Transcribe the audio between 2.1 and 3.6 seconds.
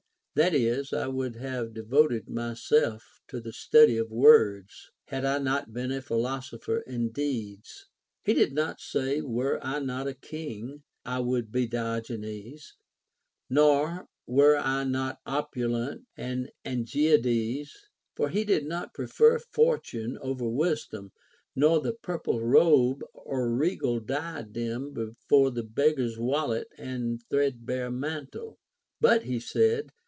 myself to the